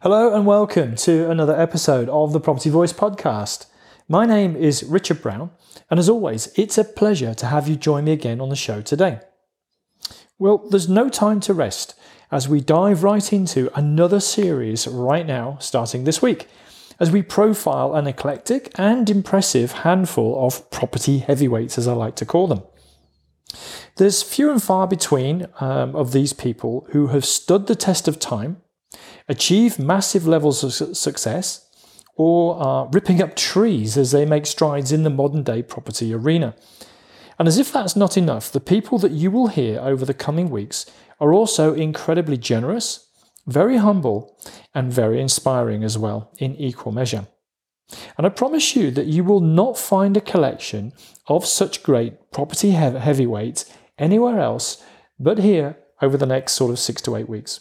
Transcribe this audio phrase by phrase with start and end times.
[0.00, 3.66] Hello and welcome to another episode of the Property Voice podcast.
[4.08, 5.50] My name is Richard Brown,
[5.90, 8.80] and as always, it's a pleasure to have you join me again on the show
[8.80, 9.18] today.
[10.38, 11.98] Well, there's no time to rest
[12.30, 16.46] as we dive right into another series right now, starting this week,
[17.00, 22.24] as we profile an eclectic and impressive handful of property heavyweights, as I like to
[22.24, 22.62] call them.
[23.96, 28.20] There's few and far between um, of these people who have stood the test of
[28.20, 28.62] time
[29.28, 31.66] achieve massive levels of success,
[32.16, 36.54] or are ripping up trees as they make strides in the modern day property arena.
[37.38, 40.50] And as if that's not enough, the people that you will hear over the coming
[40.50, 40.86] weeks
[41.20, 43.08] are also incredibly generous,
[43.46, 44.36] very humble,
[44.74, 47.28] and very inspiring as well, in equal measure.
[48.16, 50.92] And I promise you that you will not find a collection
[51.28, 54.82] of such great property heavyweights anywhere else
[55.18, 57.60] but here over the next sort of six to eight weeks.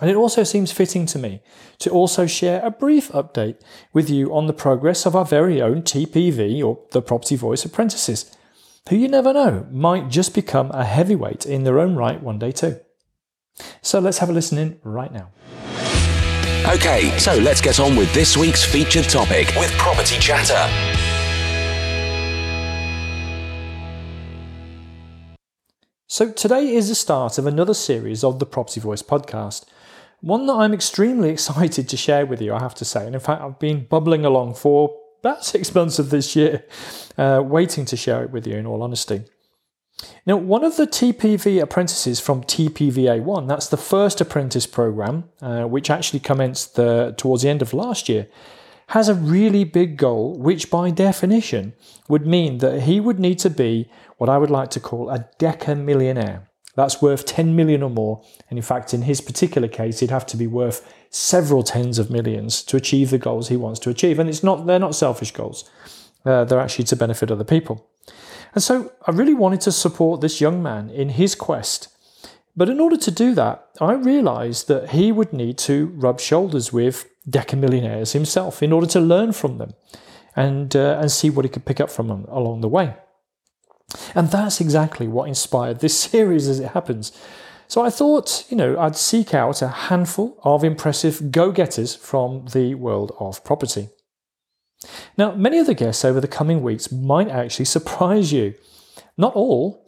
[0.00, 1.40] And it also seems fitting to me
[1.78, 3.60] to also share a brief update
[3.94, 8.36] with you on the progress of our very own TPV or the Property Voice apprentices,
[8.88, 12.52] who you never know might just become a heavyweight in their own right one day
[12.52, 12.78] too.
[13.80, 15.30] So let's have a listen in right now.
[16.66, 21.06] Okay, so let's get on with this week's featured topic with Property Chatter.
[26.08, 29.64] So, today is the start of another series of the Property Voice podcast,
[30.20, 33.06] one that I'm extremely excited to share with you, I have to say.
[33.06, 36.64] And in fact, I've been bubbling along for about six months of this year,
[37.18, 39.24] uh, waiting to share it with you, in all honesty.
[40.26, 45.88] Now, one of the TPV apprentices from TPVA1, that's the first apprentice program, uh, which
[45.88, 48.28] actually commenced the, towards the end of last year,
[48.88, 51.72] has a really big goal, which by definition
[52.08, 53.88] would mean that he would need to be
[54.18, 56.48] what I would like to call a deca millionaire.
[56.76, 58.22] That's worth 10 million or more.
[58.48, 62.10] And in fact, in his particular case, he'd have to be worth several tens of
[62.10, 64.18] millions to achieve the goals he wants to achieve.
[64.18, 65.68] And it's not, they're not selfish goals.
[66.24, 67.88] Uh, they're actually to benefit other people.
[68.54, 71.88] And so I really wanted to support this young man in his quest.
[72.56, 76.72] But in order to do that, I realized that he would need to rub shoulders
[76.72, 79.74] with decamillionaires himself in order to learn from them
[80.34, 82.94] and, uh, and see what he could pick up from them along the way.
[84.14, 87.12] And that's exactly what inspired this series as it happens.
[87.68, 92.46] So I thought, you know, I'd seek out a handful of impressive go getters from
[92.46, 93.88] the world of property.
[95.16, 98.54] Now, many of the guests over the coming weeks might actually surprise you.
[99.18, 99.86] Not all,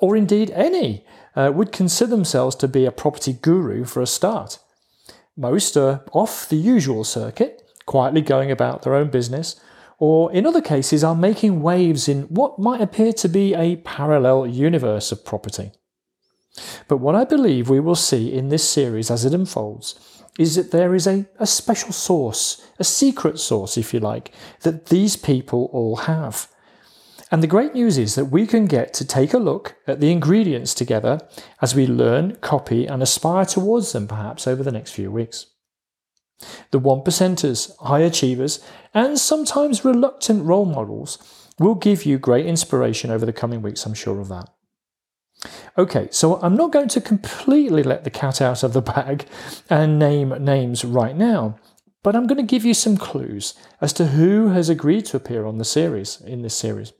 [0.00, 1.04] or indeed any,
[1.36, 4.58] uh, would consider themselves to be a property guru for a start.
[5.36, 9.60] Most are off the usual circuit, quietly going about their own business,
[10.00, 14.46] or in other cases are making waves in what might appear to be a parallel
[14.46, 15.70] universe of property.
[16.88, 20.70] But what I believe we will see in this series as it unfolds is that
[20.70, 25.68] there is a, a special sauce, a secret sauce, if you like, that these people
[25.70, 26.48] all have.
[27.30, 30.10] And the great news is that we can get to take a look at the
[30.10, 31.20] ingredients together
[31.60, 35.46] as we learn, copy, and aspire towards them perhaps over the next few weeks.
[36.70, 38.64] The one percenters, high achievers,
[38.94, 41.18] and sometimes reluctant role models
[41.58, 44.48] will give you great inspiration over the coming weeks, I'm sure of that.
[45.78, 49.26] Okay, so I'm not going to completely let the cat out of the bag
[49.68, 51.58] and name names right now,
[52.02, 55.46] but I'm going to give you some clues as to who has agreed to appear
[55.46, 56.92] on the series in this series.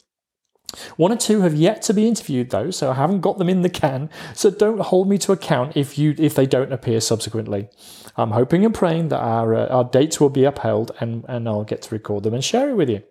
[0.96, 3.62] One or two have yet to be interviewed though, so I haven't got them in
[3.62, 7.68] the can, so don't hold me to account if you if they don't appear subsequently.
[8.16, 11.64] I'm hoping and praying that our uh, our dates will be upheld and, and I'll
[11.64, 13.02] get to record them and share it with you.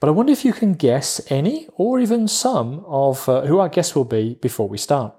[0.00, 3.68] But I wonder if you can guess any or even some of uh, who our
[3.68, 5.14] guests will be before we start.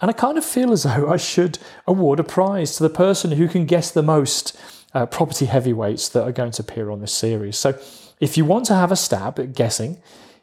[0.00, 3.32] And I kind of feel as though I should award a prize to the person
[3.32, 4.58] who can guess the most
[4.94, 7.58] uh, property heavyweights that are going to appear on this series.
[7.58, 7.78] So
[8.20, 10.00] if you want to have a stab at guessing,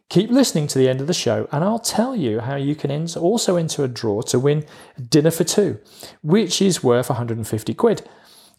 [0.09, 2.91] Keep listening to the end of the show, and I'll tell you how you can
[2.91, 4.63] enter, also enter a draw to win
[5.09, 5.79] dinner for two,
[6.21, 8.07] which is worth 150 quid,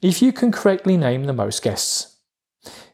[0.03, 2.17] if you can correctly name the most guests.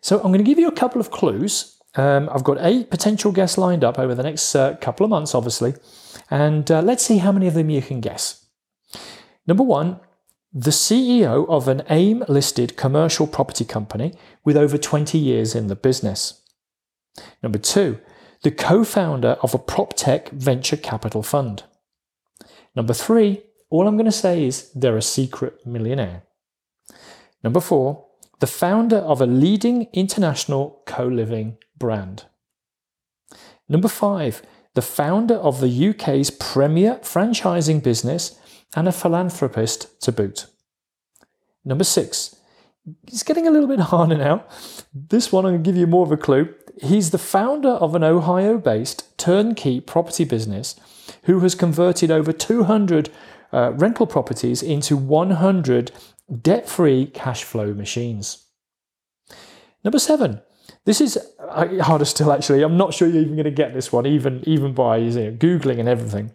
[0.03, 1.81] So I'm going to give you a couple of clues.
[1.95, 5.35] Um, I've got eight potential guests lined up over the next uh, couple of months,
[5.35, 5.75] obviously,
[6.31, 8.47] and uh, let's see how many of them you can guess.
[9.47, 9.99] Number one,
[10.53, 14.13] the CEO of an AIM listed commercial property company
[14.45, 16.43] with over 20 years in the business.
[17.43, 17.99] Number two,
[18.43, 21.65] the co founder of a prop tech venture capital fund.
[22.75, 26.23] Number three, all I'm going to say is they're a secret millionaire.
[27.43, 28.07] Number four,
[28.41, 32.25] the founder of a leading international co living brand.
[33.69, 34.43] Number five,
[34.75, 38.39] the founder of the UK's premier franchising business
[38.75, 40.47] and a philanthropist to boot.
[41.65, 42.37] Number six,
[43.07, 44.45] it's getting a little bit harder now.
[44.93, 46.53] This one, I'm going to give you more of a clue.
[46.83, 50.75] He's the founder of an Ohio based turnkey property business
[51.25, 53.09] who has converted over 200
[53.53, 55.93] uh, rental properties into 100
[56.41, 58.47] debt free cash flow machines.
[59.85, 60.41] Number seven,
[60.85, 62.63] this is harder still, actually.
[62.63, 65.33] I'm not sure you're even going to get this one, even, even by you know,
[65.33, 66.35] Googling and everything.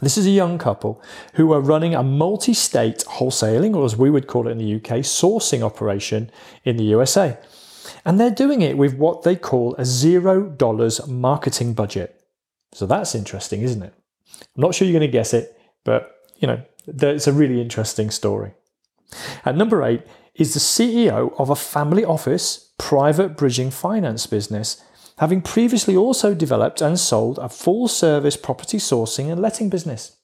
[0.00, 1.02] This is a young couple
[1.34, 4.74] who are running a multi state wholesaling, or as we would call it in the
[4.76, 6.30] UK, sourcing operation
[6.64, 7.38] in the USA.
[8.04, 12.22] And they're doing it with what they call a zero dollars marketing budget.
[12.72, 13.94] So that's interesting, isn't it?
[14.56, 18.10] I'm not sure you're going to guess it, but you know, it's a really interesting
[18.10, 18.54] story.
[19.44, 20.02] And number eight
[20.34, 24.82] is the CEO of a family office private bridging finance business,
[25.18, 30.16] having previously also developed and sold a full service property sourcing and letting business.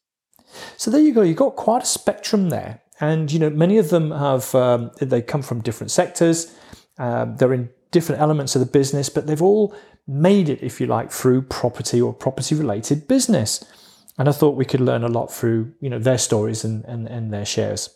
[0.76, 2.80] So there you go, you've got quite a spectrum there.
[3.00, 6.52] And you know, many of them have um, they come from different sectors.
[6.98, 9.74] Um, they're in different elements of the business, but they've all
[10.06, 13.64] made it, if you like, through property or property related business.
[14.18, 17.06] And I thought we could learn a lot through you know their stories and, and,
[17.06, 17.90] and their shares.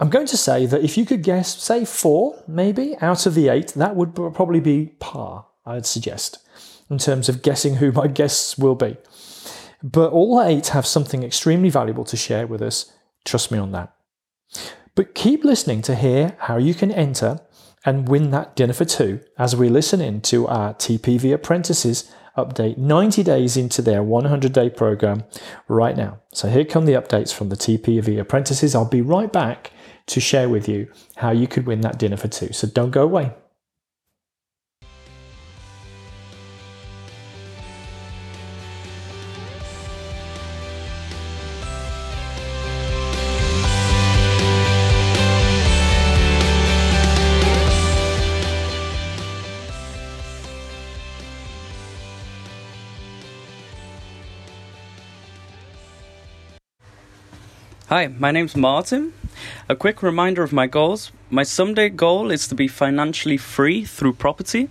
[0.00, 3.48] I'm going to say that if you could guess, say four, maybe out of the
[3.48, 6.38] eight, that would probably be par, I'd suggest,
[6.88, 8.96] in terms of guessing who my guests will be.
[9.82, 12.92] But all eight have something extremely valuable to share with us.
[13.24, 13.92] Trust me on that.
[14.94, 17.40] But keep listening to hear how you can enter
[17.84, 22.78] and win that dinner for two as we listen in to our TPV apprentices update
[22.78, 25.24] 90 days into their 100 day program
[25.66, 26.20] right now.
[26.32, 28.74] So here come the updates from the TPV apprentices.
[28.74, 29.72] I'll be right back
[30.06, 32.52] to share with you how you could win that dinner for two.
[32.52, 33.32] So don't go away.
[57.88, 59.14] Hi, my name's Martin.
[59.66, 61.10] A quick reminder of my goals.
[61.30, 64.68] My someday goal is to be financially free through property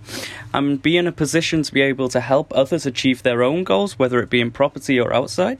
[0.54, 3.98] and be in a position to be able to help others achieve their own goals,
[3.98, 5.58] whether it be in property or outside.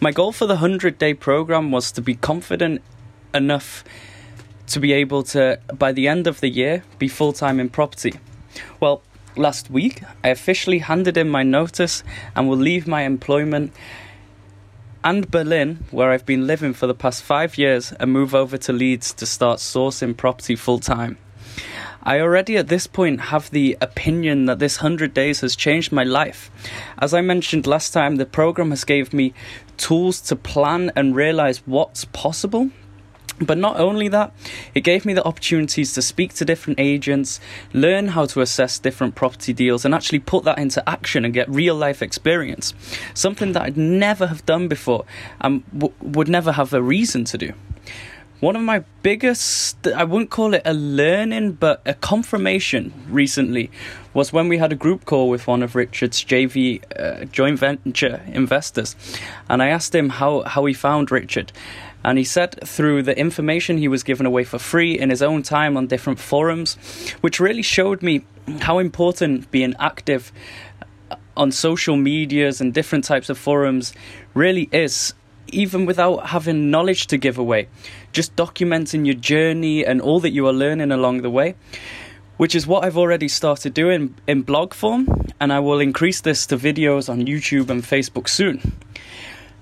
[0.00, 2.80] My goal for the 100 day program was to be confident
[3.34, 3.84] enough
[4.68, 8.14] to be able to, by the end of the year, be full time in property.
[8.80, 9.02] Well,
[9.36, 12.02] last week I officially handed in my notice
[12.34, 13.74] and will leave my employment
[15.08, 18.74] and Berlin, where I've been living for the past five years, and move over to
[18.74, 21.16] Leeds to start sourcing property full time.
[22.02, 26.04] I already at this point have the opinion that this 100 days has changed my
[26.04, 26.50] life.
[26.98, 29.32] As I mentioned last time, the program has gave me
[29.78, 32.70] tools to plan and realize what's possible
[33.40, 34.32] but not only that,
[34.74, 37.40] it gave me the opportunities to speak to different agents,
[37.72, 41.48] learn how to assess different property deals, and actually put that into action and get
[41.48, 42.74] real life experience.
[43.14, 45.04] Something that I'd never have done before
[45.40, 47.52] and w- would never have a reason to do.
[48.40, 53.68] One of my biggest, I wouldn't call it a learning, but a confirmation recently
[54.14, 58.22] was when we had a group call with one of Richard's JV uh, joint venture
[58.28, 58.94] investors.
[59.48, 61.50] And I asked him how, how he found Richard.
[62.04, 65.42] And he said through the information he was given away for free in his own
[65.42, 66.76] time on different forums,
[67.20, 68.24] which really showed me
[68.60, 70.32] how important being active
[71.36, 73.92] on social medias and different types of forums
[74.34, 75.14] really is
[75.50, 77.68] even without having knowledge to give away.
[78.12, 81.54] Just documenting your journey and all that you are learning along the way
[82.38, 85.08] which is what I've already started doing in blog form
[85.40, 88.76] and I will increase this to videos on YouTube and Facebook soon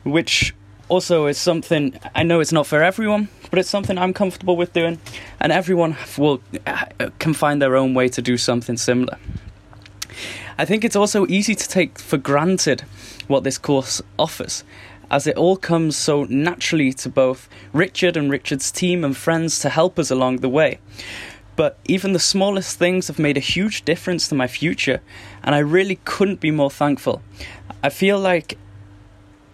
[0.04, 0.54] which
[0.88, 4.72] also it's something I know it's not for everyone, but it's something I'm comfortable with
[4.72, 4.98] doing,
[5.40, 6.86] and everyone will uh,
[7.18, 9.18] can find their own way to do something similar.
[10.58, 12.82] I think it's also easy to take for granted
[13.26, 14.64] what this course offers,
[15.10, 19.68] as it all comes so naturally to both Richard and Richard's team and friends to
[19.68, 20.78] help us along the way.
[21.56, 25.00] But even the smallest things have made a huge difference to my future,
[25.42, 27.22] and I really couldn't be more thankful.
[27.82, 28.58] I feel like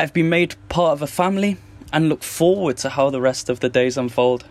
[0.03, 1.59] I've been made part of a family,
[1.93, 4.45] and look forward to how the rest of the days unfold.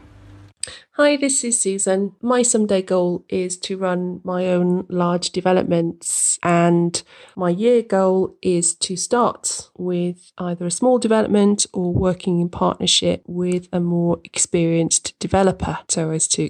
[0.92, 2.14] Hi, this is Susan.
[2.22, 7.04] My someday goal is to run my own large developments, and
[7.36, 13.22] my year goal is to start with either a small development or working in partnership
[13.28, 16.50] with a more experienced developer so as to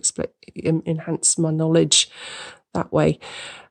[0.64, 2.08] enhance my knowledge
[2.74, 3.20] that way.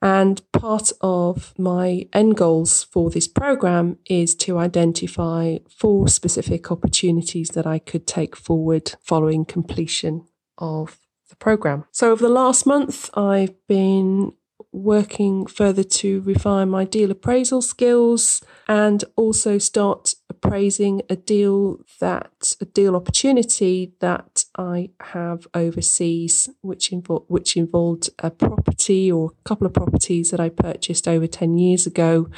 [0.03, 7.51] And part of my end goals for this program is to identify four specific opportunities
[7.51, 10.27] that I could take forward following completion
[10.59, 11.85] of the program.
[11.91, 14.33] So, over the last month, I've been
[14.73, 22.53] working further to refine my deal appraisal skills and also start appraising a deal that
[22.61, 29.49] a deal opportunity that I have overseas, which involved which involved a property or a
[29.49, 32.29] couple of properties that I purchased over ten years ago,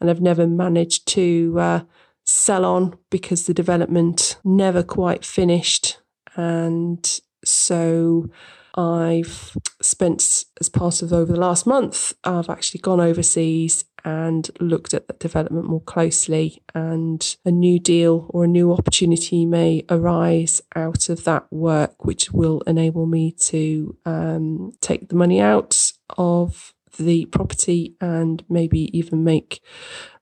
[0.00, 1.80] and I've never managed to uh,
[2.24, 5.98] sell on because the development never quite finished,
[6.36, 8.30] and so
[8.74, 14.94] I've spent, as part of over the last month, I've actually gone overseas and looked
[14.94, 16.62] at that development more closely.
[16.74, 22.32] And a new deal or a new opportunity may arise out of that work, which
[22.32, 29.24] will enable me to um, take the money out of the property and maybe even
[29.24, 29.62] make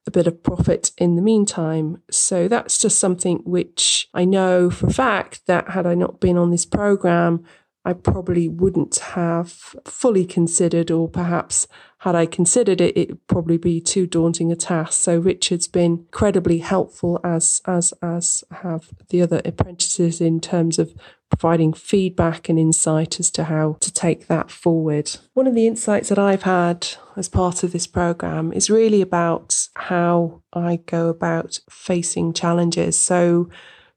[0.06, 2.02] a bit of profit in the meantime.
[2.10, 6.38] So that's just something which I know for a fact that had I not been
[6.38, 7.44] on this program,
[7.84, 9.52] I probably wouldn't have
[9.84, 11.66] fully considered, or perhaps
[11.98, 15.00] had I considered it, it'd probably be too daunting a task.
[15.02, 20.94] So Richard's been incredibly helpful, as as as have the other apprentices in terms of
[21.30, 25.10] providing feedback and insight as to how to take that forward.
[25.34, 29.68] One of the insights that I've had as part of this program is really about
[29.74, 32.98] how I go about facing challenges.
[32.98, 33.48] So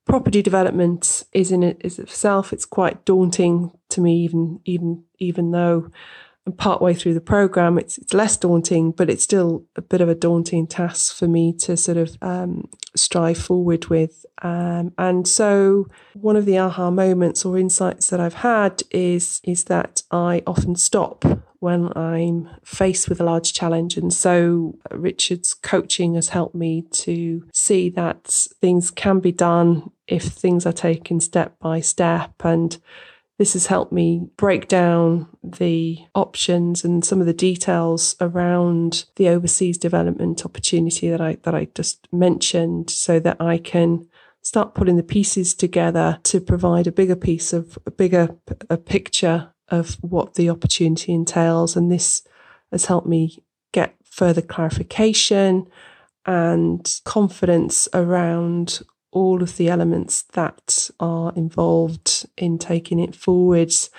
[0.05, 5.51] property development is in it is itself it's quite daunting to me even even even
[5.51, 5.89] though
[6.45, 10.09] I'm partway through the program it's it's less daunting but it's still a bit of
[10.09, 14.25] a daunting task for me to sort of um, strive forward with.
[14.41, 19.65] Um, and so one of the aha moments or insights that I've had is is
[19.65, 21.25] that I often stop
[21.63, 23.95] when I'm faced with a large challenge.
[23.95, 28.25] And so uh, Richard's coaching has helped me to see that
[28.59, 32.33] things can be done if things are taken step by step.
[32.43, 32.77] And
[33.37, 39.29] this has helped me break down the options and some of the details around the
[39.29, 44.05] overseas development opportunity that I that I just mentioned so that I can
[44.41, 48.35] start putting the pieces together to provide a bigger piece of a bigger
[48.69, 51.75] a picture of what the opportunity entails.
[51.75, 52.23] And this
[52.71, 55.67] has helped me get further clarification
[56.25, 63.89] and confidence around all of the elements that are involved in taking it forwards.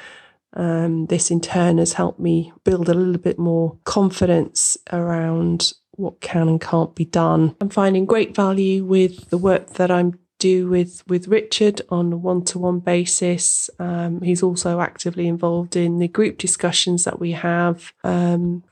[0.55, 6.21] Um, this in turn has helped me build a little bit more confidence around what
[6.21, 7.55] can and can't be done.
[7.61, 12.17] I'm finding great value with the work that I'm do with with Richard on a
[12.17, 13.71] one to one basis.
[13.79, 18.65] Um, he's also actively involved in the group discussions that we have um,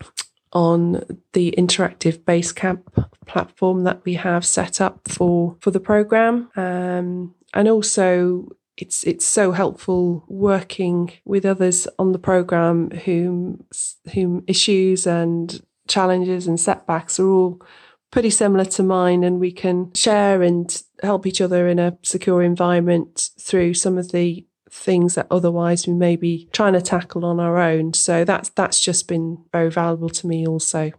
[0.52, 1.02] on
[1.32, 2.82] the interactive Basecamp
[3.26, 8.48] platform that we have set up for for the program, um, and also.
[8.78, 13.66] It's it's so helpful working with others on the program whom
[14.14, 17.60] whom issues and challenges and setbacks are all
[18.12, 22.42] pretty similar to mine, and we can share and help each other in a secure
[22.42, 27.40] environment through some of the things that otherwise we may be trying to tackle on
[27.40, 27.92] our own.
[27.94, 30.92] So that's that's just been very valuable to me also.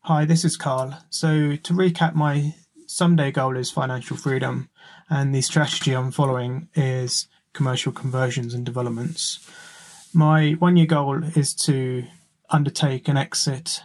[0.00, 0.98] Hi, this is Carl.
[1.10, 2.54] So to recap, my
[2.86, 4.68] someday goal is financial freedom,
[5.08, 9.40] and the strategy I'm following is commercial conversions and developments.
[10.12, 12.04] My one year goal is to
[12.50, 13.80] undertake an exit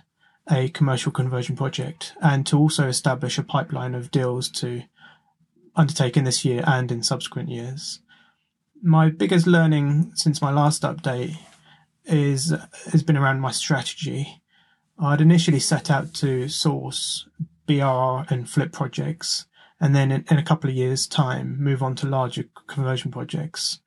[0.50, 4.84] a commercial conversion project and to also establish a pipeline of deals to
[5.76, 8.00] undertake in this year and in subsequent years.
[8.82, 11.38] My biggest learning since my last update
[12.06, 12.54] is
[12.92, 14.42] has been around my strategy.
[14.98, 17.28] I'd initially set out to source
[17.68, 19.46] BRR and flip projects,
[19.80, 23.80] and then in, in a couple of years' time, move on to larger conversion projects.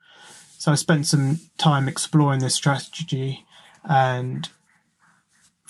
[0.59, 3.45] So I spent some time exploring this strategy
[3.85, 4.49] and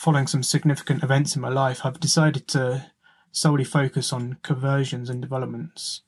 [0.02, 2.90] following some significant events in my life, I've decided to
[3.30, 6.02] solely focus on conversions and developments,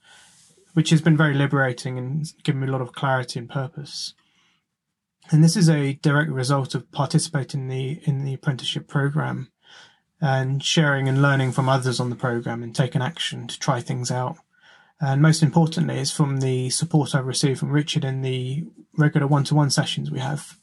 [0.72, 4.14] which has been very liberating and given me a lot of clarity and purpose.
[5.30, 9.52] And this is a direct result of participating in the in the apprenticeship program
[10.20, 14.10] and sharing and learning from others on the program and taking action to try things
[14.10, 14.38] out
[15.00, 18.64] And most importantly, it's from the support I've received from Richard in the
[18.96, 20.58] regular one to one sessions we have.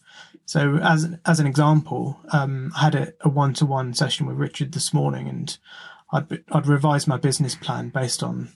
[0.45, 4.73] So, as as an example, um, I had a one to one session with Richard
[4.73, 5.57] this morning, and
[6.11, 8.49] I'd I'd revised my business plan based on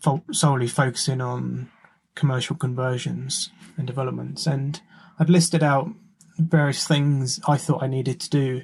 [0.00, 1.70] fo- solely focusing on
[2.14, 4.80] commercial conversions and developments, and
[5.18, 5.90] I'd listed out
[6.38, 8.62] various things I thought I needed to do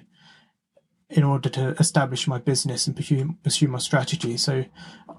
[1.08, 4.36] in order to establish my business and pursue, pursue my strategy.
[4.36, 4.64] So,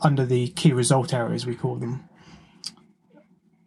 [0.01, 2.07] under the key result areas, we call them.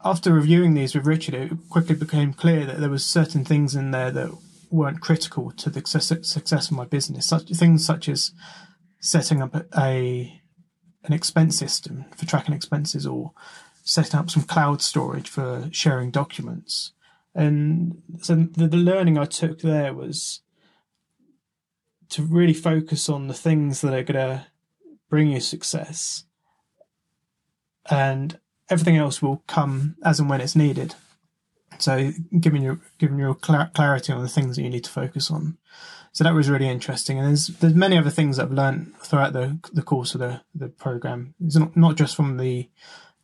[0.05, 3.91] After reviewing these with Richard, it quickly became clear that there was certain things in
[3.91, 4.31] there that
[4.71, 7.27] weren't critical to the success, of my business.
[7.27, 8.33] Such things such as
[9.01, 10.41] setting up a
[11.05, 13.33] an expense system for tracking expenses, or
[13.83, 16.93] setting up some cloud storage for sharing documents.
[17.35, 20.41] And so the, the learning I took there was
[22.11, 24.47] to really focus on the things that are going to
[25.11, 26.25] bring you success
[27.91, 28.39] and
[28.71, 30.95] everything else will come as and when it's needed.
[31.79, 35.59] So giving you giving you clarity on the things that you need to focus on.
[36.13, 37.19] So that was really interesting.
[37.19, 40.43] And there's there's many other things that i've learned throughout the the course of the
[40.55, 41.35] the program.
[41.45, 42.69] It's not, not just from the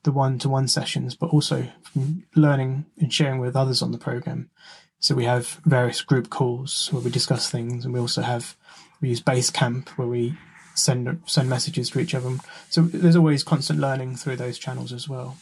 [0.02, 4.50] the one-to-one sessions but also from learning and sharing with others on the program.
[4.98, 8.56] So we have various group calls where we discuss things and we also have
[9.00, 10.36] we use Basecamp where we
[10.82, 12.36] send send messages to each other.
[12.68, 15.36] So there's always constant learning through those channels as well.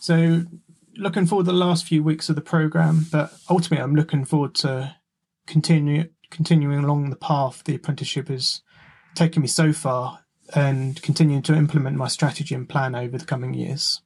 [0.00, 0.44] So
[0.96, 4.54] looking forward to the last few weeks of the program, but ultimately I'm looking forward
[4.56, 4.96] to
[5.46, 8.62] continue continuing along the path the apprenticeship has
[9.14, 10.20] taken me so far
[10.54, 14.02] and continuing to implement my strategy and plan over the coming years.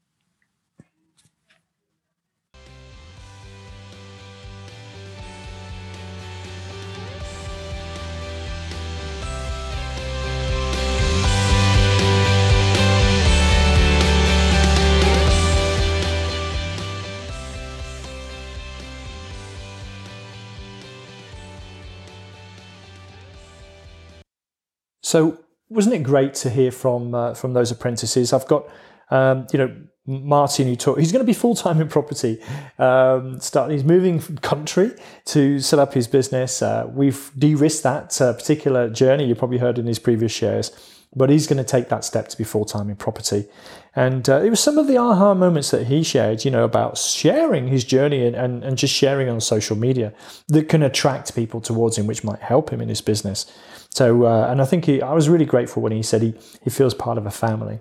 [25.09, 25.39] So
[25.71, 28.35] wasn't it great to hear from uh, from those apprentices?
[28.35, 28.69] I've got
[29.11, 30.99] um, you know Martin who talk.
[30.99, 32.43] He's going to be full time in property.
[32.79, 33.71] Um, start.
[33.71, 34.93] He's moving country
[35.33, 36.61] to set up his business.
[36.61, 39.25] Uh, we've de-risked that uh, particular journey.
[39.25, 40.73] You probably heard in his previous shares,
[41.19, 43.47] but he's going to take that step to be full time in property.
[43.95, 46.97] And uh, it was some of the aha moments that he shared, you know, about
[46.97, 50.15] sharing his journey and, and, and just sharing on social media
[50.49, 53.53] that can attract people towards him, which might help him in his business.
[53.91, 56.71] So, uh, and I think he, I was really grateful when he said he, he
[56.71, 57.81] feels part of a family.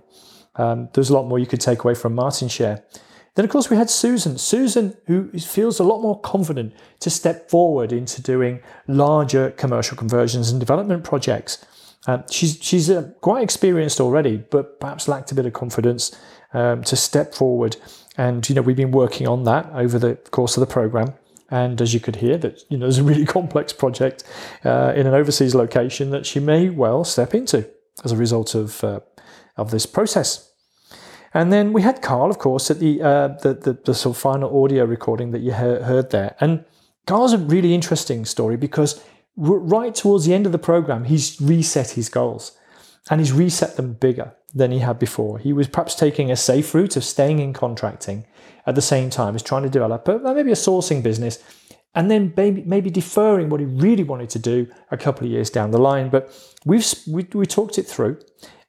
[0.56, 2.84] Um, there's a lot more you could take away from Martin's share.
[3.36, 4.40] Then, of course, we had Susan.
[4.40, 10.50] Susan, who feels a lot more confident to step forward into doing larger commercial conversions
[10.50, 11.64] and development projects.
[12.08, 16.18] Uh, she's she's uh, quite experienced already, but perhaps lacked a bit of confidence
[16.54, 17.76] um, to step forward.
[18.18, 21.14] And you know, we've been working on that over the course of the program.
[21.50, 24.24] And as you could hear, that you know, there's a really complex project
[24.66, 27.70] uh, in an overseas location that she may well step into
[28.04, 29.02] as a result of uh,
[29.58, 30.52] of this process.
[31.34, 34.22] And then we had Carl, of course, at the uh, the, the, the sort of
[34.22, 36.36] final audio recording that you heard there.
[36.40, 36.64] And
[37.06, 39.04] Carl's a really interesting story because
[39.38, 42.58] right towards the end of the program, he's reset his goals
[43.10, 45.38] and he's reset them bigger than he had before.
[45.40, 48.26] He was perhaps taking a safe route of staying in contracting
[48.66, 51.42] at the same time as trying to develop a, maybe a sourcing business
[51.96, 55.50] and then maybe, maybe deferring what he really wanted to do a couple of years
[55.50, 56.10] down the line.
[56.10, 56.32] But
[56.66, 58.20] we've we, we talked it through,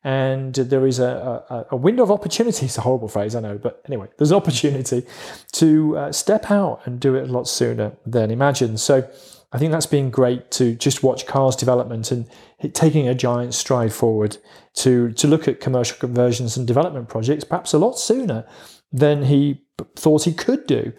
[0.03, 2.65] and there is a, a, a, window of opportunity.
[2.67, 5.05] It's a horrible phrase, I know, but anyway, there's an opportunity
[5.53, 8.81] to uh, step out and do it a lot sooner than imagined.
[8.81, 9.07] So
[9.51, 12.29] I think that's been great to just watch Carl's development and
[12.75, 14.37] taking a giant stride forward
[14.75, 18.47] to to look at commercial conversions and development projects perhaps a lot sooner
[18.93, 19.63] than he
[19.97, 20.93] thought he could do.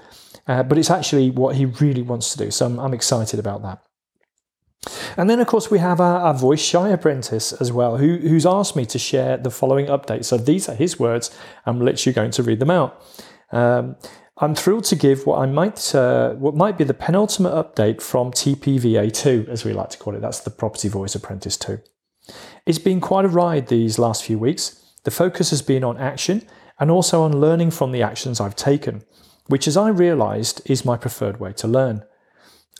[0.47, 2.49] Uh, but it's actually what he really wants to do.
[2.49, 3.83] So I'm, I'm excited about that.
[5.17, 8.45] And then, of course, we have our, our, voice shy apprentice as well, who, who's
[8.45, 10.25] asked me to share the following update.
[10.25, 11.35] So these are his words.
[11.65, 13.03] I'm literally going to read them out.
[13.51, 13.97] Um,
[14.41, 18.32] I'm thrilled to give what I might uh, what might be the penultimate update from
[18.32, 20.21] TPVA2, as we like to call it.
[20.21, 21.80] That's the Property Voice Apprentice 2.
[22.65, 24.82] It's been quite a ride these last few weeks.
[25.04, 26.47] The focus has been on action
[26.80, 29.04] and also on learning from the actions I've taken,
[29.47, 32.06] which, as I realised, is my preferred way to learn.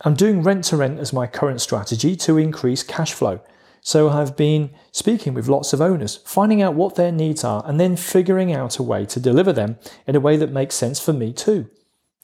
[0.02, 3.40] I'm doing rent to rent as my current strategy to increase cash flow.
[3.82, 7.80] So I've been speaking with lots of owners, finding out what their needs are, and
[7.80, 11.12] then figuring out a way to deliver them in a way that makes sense for
[11.12, 11.68] me too.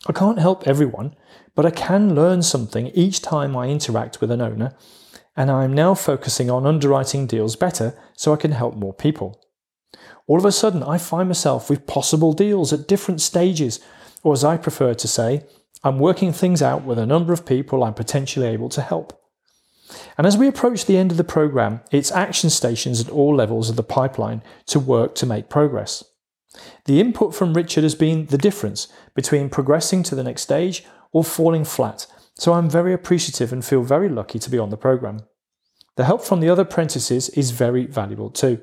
[0.06, 1.16] I can't help everyone,
[1.54, 4.76] but I can learn something each time I interact with an owner,
[5.34, 9.40] and I'm now focusing on underwriting deals better so I can help more people.
[10.26, 13.80] all of a sudden I find myself with possible deals at different stages,
[14.22, 15.44] or as I prefer to say,
[15.84, 19.20] I'm working things out with a number of people I'm potentially able to help.
[20.18, 23.70] And as we approach the end of the program, it's action stations at all levels
[23.70, 26.04] of the pipeline to work to make progress.
[26.86, 31.22] The input from Richard has been the difference between progressing to the next stage or
[31.22, 35.20] falling flat, so I'm very appreciative and feel very lucky to be on the program.
[35.96, 38.60] The help from the other apprentices is very valuable too.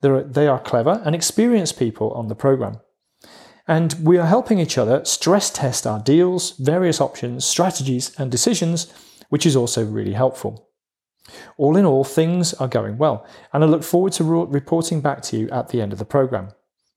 [0.00, 2.80] They are clever and experienced people on the program.
[3.66, 8.92] And we are helping each other stress test our deals, various options, strategies, and decisions,
[9.28, 10.68] which is also really helpful.
[11.56, 15.22] All in all, things are going well, and I look forward to re- reporting back
[15.22, 16.48] to you at the end of the program.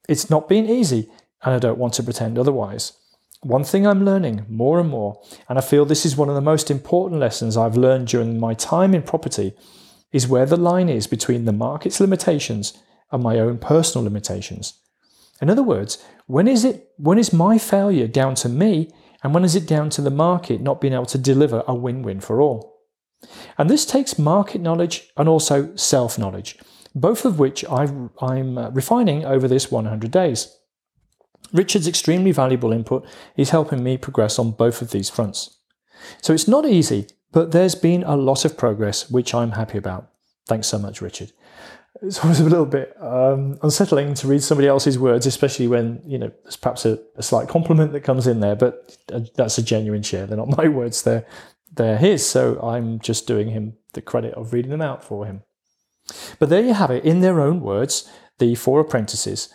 [0.08, 1.10] It's not been easy,
[1.44, 2.94] and I don't want to pretend otherwise.
[3.42, 6.42] One thing I'm learning more and more, and I feel this is one of the
[6.42, 9.54] most important lessons I've learned during my time in property,
[10.12, 12.78] is where the line is between the market's limitations
[13.12, 14.76] and my own personal limitations.
[15.42, 18.92] In other words, when is it when is my failure down to me
[19.24, 22.20] and when is it down to the market not being able to deliver a win-win
[22.20, 22.82] for all?
[23.58, 26.58] And this takes market knowledge and also self-knowledge,
[26.96, 30.58] both of which i am uh, refining over this 100 days.
[31.54, 33.06] Richard's extremely valuable input
[33.36, 35.58] is helping me progress on both of these fronts.
[36.22, 40.10] So it's not easy, but there's been a lot of progress, which I'm happy about.
[40.48, 41.32] Thanks so much, Richard.
[42.02, 46.18] It's always a little bit um, unsettling to read somebody else's words, especially when you
[46.18, 48.56] know there's perhaps a, a slight compliment that comes in there.
[48.56, 51.26] But uh, that's a genuine share; they're not my words; they're
[51.74, 52.28] they're his.
[52.28, 55.44] So I'm just doing him the credit of reading them out for him.
[56.40, 58.10] But there you have it, in their own words,
[58.40, 59.54] the four apprentices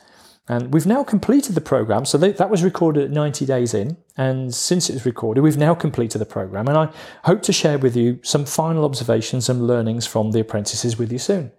[0.48, 2.04] and we've now completed the program.
[2.04, 3.96] So they, that was recorded at 90 days in.
[4.16, 6.68] And since it was recorded, we've now completed the program.
[6.68, 6.90] And I
[7.24, 11.18] hope to share with you some final observations and learnings from the apprentices with you
[11.18, 11.50] soon.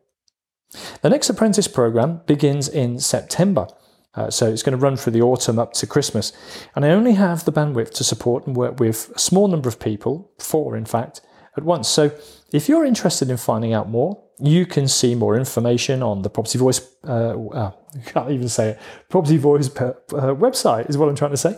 [1.02, 3.68] The next apprentice program begins in September.
[4.16, 6.34] Uh, so it's going to run through the autumn up to Christmas.
[6.76, 9.80] And I only have the bandwidth to support and work with a small number of
[9.80, 11.22] people, four in fact,
[11.56, 11.88] at once.
[11.88, 12.12] So
[12.52, 16.58] if you're interested in finding out more, you can see more information on the Property
[16.58, 21.16] Voice, uh, uh, I can't even say it, Property Voice uh, website is what I'm
[21.16, 21.58] trying to say.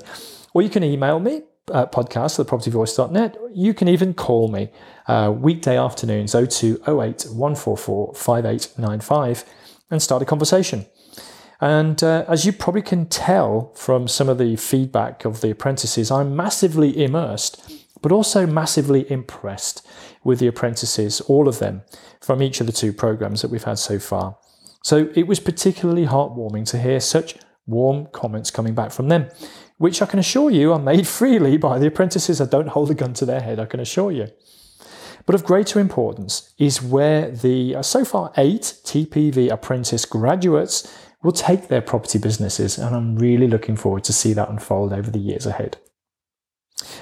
[0.53, 3.37] Or you can email me at podcast at propertyvoice.net.
[3.53, 4.69] You can even call me
[5.07, 9.45] uh, weekday afternoons 02 08 144 5895
[9.91, 10.85] and start a conversation.
[11.61, 16.09] And uh, as you probably can tell from some of the feedback of the apprentices,
[16.09, 19.85] I'm massively immersed, but also massively impressed
[20.23, 21.81] with the apprentices, all of them,
[22.21, 24.37] from each of the two programs that we've had so far.
[24.83, 27.35] So it was particularly heartwarming to hear such
[27.69, 29.29] warm comments coming back from them,
[29.77, 32.41] which I can assure you are made freely by the apprentices.
[32.41, 34.27] I don't hold a gun to their head, I can assure you.
[35.25, 41.33] But of greater importance is where the uh, so far eight TPV apprentice graduates will
[41.33, 45.19] take their property businesses, and I'm really looking forward to see that unfold over the
[45.19, 45.77] years ahead.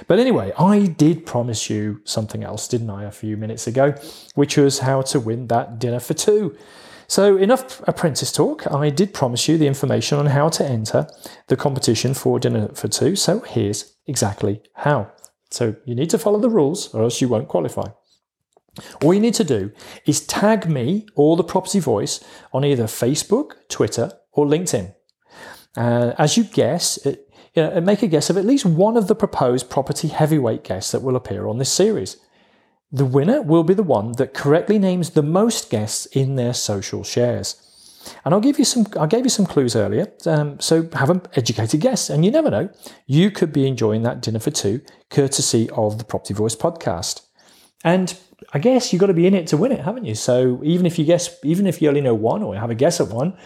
[0.08, 3.94] But anyway, I did promise you something else, didn't I, a few minutes ago,
[4.36, 6.58] which was how to win that dinner for two.
[7.08, 8.70] So, enough apprentice talk.
[8.72, 11.08] I did promise you the information on how to enter
[11.48, 13.16] the competition for dinner for two.
[13.16, 15.12] So, here's exactly how.
[15.50, 17.88] So, you need to follow the rules or else you won't qualify.
[19.02, 19.72] All you need to do
[20.06, 24.94] is tag me or the Property Voice on either Facebook, Twitter, or LinkedIn.
[25.76, 29.08] Uh, as you guess, it, you know, make a guess of at least one of
[29.08, 32.18] the proposed property heavyweight guests that will appear on this series.
[32.92, 37.04] The winner will be the one that correctly names the most guests in their social
[37.04, 37.62] shares.
[38.24, 38.88] And I'll give you some.
[38.98, 42.10] I gave you some clues earlier, um, so have an educated guess.
[42.10, 42.70] And you never know,
[43.06, 47.22] you could be enjoying that dinner for two, courtesy of the Property Voice podcast.
[47.84, 48.18] And
[48.54, 50.16] I guess you've got to be in it to win it, haven't you?
[50.16, 53.02] So even if you guess, even if you only know one or have a guess
[53.02, 53.38] at one,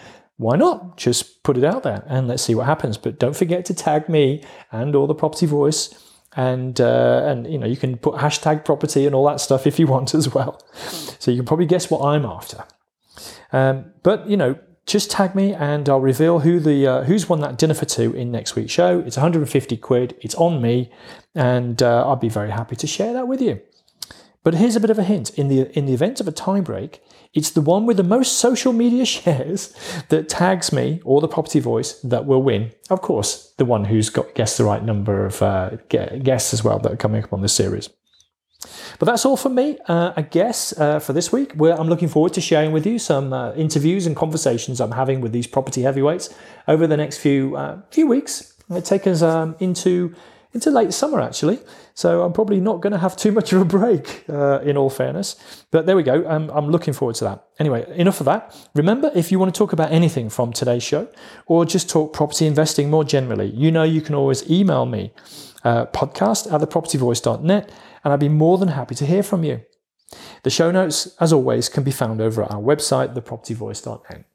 [0.41, 3.63] why not just put it out there and let's see what happens but don't forget
[3.63, 7.98] to tag me and or the property voice and uh, and you know you can
[7.98, 10.62] put hashtag property and all that stuff if you want as well.
[11.20, 12.63] So you can probably guess what i'm after.
[13.52, 17.39] Um, but you know just tag me and i'll reveal who the uh, who's won
[17.41, 19.00] that dinner for two in next week's show.
[19.00, 20.15] It's 150 quid.
[20.22, 20.91] It's on me.
[21.34, 23.62] And uh, i'll be very happy to share that with you
[24.43, 26.62] but here's a bit of a hint in the in the event of a tie
[26.62, 27.01] break
[27.34, 29.73] it's the one with the most social media shares
[30.10, 32.71] that tags me or the property voice that will win.
[32.89, 36.80] Of course, the one who's got guessed the right number of uh, guests as well
[36.80, 37.89] that are coming up on this series.
[38.99, 41.54] But that's all from me, uh, I guess, uh, for this week.
[41.60, 45.32] I'm looking forward to sharing with you some uh, interviews and conversations I'm having with
[45.32, 46.32] these property heavyweights
[46.67, 48.54] over the next few uh, few weeks.
[48.69, 50.13] It take us um, into
[50.54, 51.60] into late summer, actually.
[51.94, 54.90] So I'm probably not going to have too much of a break, uh, in all
[54.90, 55.36] fairness.
[55.72, 56.28] But there we go.
[56.30, 57.46] Um, I'm looking forward to that.
[57.60, 58.56] Anyway, enough of that.
[58.76, 61.08] Remember, if you want to talk about anything from today's show
[61.46, 65.14] or just talk property investing more generally, you know you can always email me,
[65.64, 67.72] uh, podcast at thepropertyvoice.net,
[68.04, 69.62] and I'd be more than happy to hear from you.
[70.44, 74.26] The show notes, as always, can be found over at our website, thepropertyvoice.net.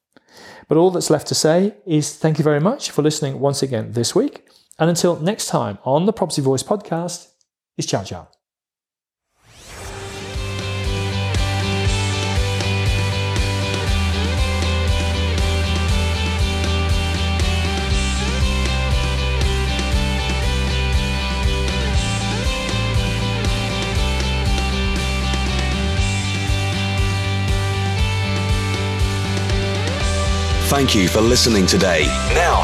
[0.69, 3.93] But all that's left to say is thank you very much for listening once again
[3.93, 4.47] this week.
[4.79, 7.29] And until next time on the Property Voice podcast,
[7.77, 8.29] is ciao ciao.
[30.69, 32.03] Thank you for listening today.